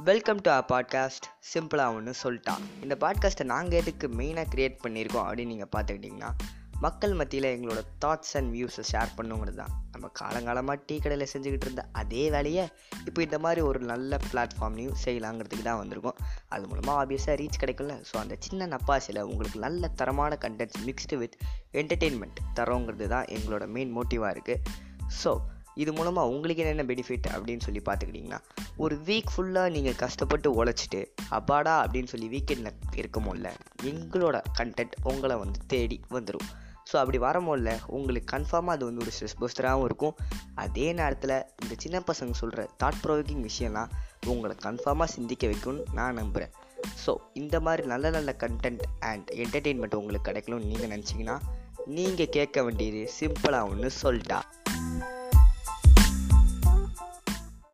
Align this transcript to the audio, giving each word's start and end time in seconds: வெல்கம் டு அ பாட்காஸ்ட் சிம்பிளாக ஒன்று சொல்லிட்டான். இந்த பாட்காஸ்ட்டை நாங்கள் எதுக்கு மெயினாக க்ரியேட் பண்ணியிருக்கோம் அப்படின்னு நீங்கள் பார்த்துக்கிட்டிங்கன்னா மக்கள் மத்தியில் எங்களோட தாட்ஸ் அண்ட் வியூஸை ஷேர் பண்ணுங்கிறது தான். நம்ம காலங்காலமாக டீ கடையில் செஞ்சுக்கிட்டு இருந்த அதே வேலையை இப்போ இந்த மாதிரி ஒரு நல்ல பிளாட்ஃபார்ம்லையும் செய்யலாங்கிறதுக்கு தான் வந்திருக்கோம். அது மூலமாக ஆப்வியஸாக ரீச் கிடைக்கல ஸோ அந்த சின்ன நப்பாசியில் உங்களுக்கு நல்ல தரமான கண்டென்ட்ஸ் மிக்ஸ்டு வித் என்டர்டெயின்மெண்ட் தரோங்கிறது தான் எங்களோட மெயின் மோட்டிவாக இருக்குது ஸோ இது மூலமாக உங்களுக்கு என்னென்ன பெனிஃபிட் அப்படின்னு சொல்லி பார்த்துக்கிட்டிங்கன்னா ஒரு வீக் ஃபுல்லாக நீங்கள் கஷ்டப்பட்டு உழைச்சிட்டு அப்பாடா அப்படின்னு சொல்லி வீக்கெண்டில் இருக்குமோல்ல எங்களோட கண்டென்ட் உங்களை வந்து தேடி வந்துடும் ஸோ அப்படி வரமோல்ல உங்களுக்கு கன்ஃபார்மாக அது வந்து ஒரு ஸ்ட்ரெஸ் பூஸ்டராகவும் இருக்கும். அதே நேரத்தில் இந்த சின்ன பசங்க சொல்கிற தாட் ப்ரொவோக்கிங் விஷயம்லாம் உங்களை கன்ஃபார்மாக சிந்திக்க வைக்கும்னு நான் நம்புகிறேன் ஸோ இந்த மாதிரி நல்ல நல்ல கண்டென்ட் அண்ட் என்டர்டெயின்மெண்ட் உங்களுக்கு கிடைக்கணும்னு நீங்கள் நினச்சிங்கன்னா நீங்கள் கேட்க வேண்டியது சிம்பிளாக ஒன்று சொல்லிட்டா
வெல்கம் 0.00 0.40
டு 0.40 0.50
அ 0.50 0.64
பாட்காஸ்ட் 0.68 1.26
சிம்பிளாக 1.54 1.94
ஒன்று 1.94 2.12
சொல்லிட்டான். 2.22 2.62
இந்த 2.82 2.96
பாட்காஸ்ட்டை 3.00 3.44
நாங்கள் 3.44 3.80
எதுக்கு 3.80 4.08
மெயினாக 4.08 4.46
க்ரியேட் 4.54 4.78
பண்ணியிருக்கோம் 4.84 5.26
அப்படின்னு 5.26 5.46
நீங்கள் 5.46 5.68
பார்த்துக்கிட்டிங்கன்னா 5.76 6.30
மக்கள் 6.80 7.12
மத்தியில் 7.12 7.44
எங்களோட 7.44 7.80
தாட்ஸ் 8.04 8.32
அண்ட் 8.32 8.54
வியூஸை 8.54 8.82
ஷேர் 8.92 9.10
பண்ணுங்கிறது 9.16 9.54
தான். 9.54 9.84
நம்ம 9.92 10.10
காலங்காலமாக 10.20 10.80
டீ 10.86 10.98
கடையில் 10.98 11.26
செஞ்சுக்கிட்டு 11.32 11.64
இருந்த 11.64 11.88
அதே 11.92 12.30
வேலையை 12.30 12.68
இப்போ 13.04 13.22
இந்த 13.22 13.38
மாதிரி 13.38 13.60
ஒரு 13.60 13.80
நல்ல 13.80 14.18
பிளாட்ஃபார்ம்லையும் 14.32 14.96
செய்யலாங்கிறதுக்கு 15.04 15.62
தான் 15.62 15.88
வந்திருக்கோம். 15.88 16.18
அது 16.48 16.66
மூலமாக 16.66 17.06
ஆப்வியஸாக 17.06 17.36
ரீச் 17.36 17.60
கிடைக்கல 17.60 18.00
ஸோ 18.12 18.16
அந்த 18.16 18.36
சின்ன 18.38 18.66
நப்பாசியில் 18.66 19.20
உங்களுக்கு 19.20 19.58
நல்ல 19.58 19.88
தரமான 19.88 20.38
கண்டென்ட்ஸ் 20.40 20.84
மிக்ஸ்டு 20.86 21.16
வித் 21.16 21.36
என்டர்டெயின்மெண்ட் 21.72 22.40
தரோங்கிறது 22.54 23.06
தான் 23.06 23.24
எங்களோட 23.24 23.68
மெயின் 23.68 23.96
மோட்டிவாக 23.96 24.30
இருக்குது 24.30 24.62
ஸோ 25.24 25.40
இது 25.74 25.92
மூலமாக 25.92 26.28
உங்களுக்கு 26.28 26.62
என்னென்ன 26.62 26.82
பெனிஃபிட் 26.82 27.26
அப்படின்னு 27.32 27.60
சொல்லி 27.60 27.82
பார்த்துக்கிட்டிங்கன்னா 27.84 28.40
ஒரு 28.76 28.96
வீக் 28.96 29.32
ஃபுல்லாக 29.36 29.70
நீங்கள் 29.70 29.94
கஷ்டப்பட்டு 29.94 30.64
உழைச்சிட்டு 30.64 31.06
அப்பாடா 31.30 31.84
அப்படின்னு 31.84 32.04
சொல்லி 32.04 32.28
வீக்கெண்டில் 32.28 32.72
இருக்குமோல்ல 32.96 33.52
எங்களோட 33.82 34.42
கண்டென்ட் 34.58 34.96
உங்களை 35.02 35.36
வந்து 35.36 35.60
தேடி 35.66 36.00
வந்துடும் 36.10 36.48
ஸோ 36.92 36.96
அப்படி 36.96 37.18
வரமோல்ல 37.18 37.78
உங்களுக்கு 37.86 38.36
கன்ஃபார்மாக 38.36 38.76
அது 38.76 38.84
வந்து 38.84 39.00
ஒரு 39.00 39.10
ஸ்ட்ரெஸ் 39.10 39.36
பூஸ்டராகவும் 39.40 39.84
இருக்கும். 39.84 40.16
அதே 40.54 40.92
நேரத்தில் 40.92 41.44
இந்த 41.62 41.74
சின்ன 41.78 42.00
பசங்க 42.00 42.30
சொல்கிற 42.30 42.68
தாட் 42.78 43.00
ப்ரொவோக்கிங் 43.02 43.44
விஷயம்லாம் 43.44 43.92
உங்களை 44.26 44.56
கன்ஃபார்மாக 44.64 45.10
சிந்திக்க 45.10 45.46
வைக்கும்னு 45.46 45.82
நான் 45.92 46.14
நம்புகிறேன் 46.14 46.52
ஸோ 47.06 47.16
இந்த 47.32 47.60
மாதிரி 47.60 47.86
நல்ல 47.86 48.10
நல்ல 48.10 48.36
கண்டென்ட் 48.38 48.82
அண்ட் 49.00 49.30
என்டர்டெயின்மெண்ட் 49.30 49.94
உங்களுக்கு 49.94 50.30
கிடைக்கணும்னு 50.30 50.64
நீங்கள் 50.64 50.98
நினச்சிங்கன்னா 50.98 51.38
நீங்கள் 51.86 52.28
கேட்க 52.28 52.62
வேண்டியது 52.62 53.10
சிம்பிளாக 53.20 53.68
ஒன்று 53.68 53.90
சொல்லிட்டா 54.02 54.40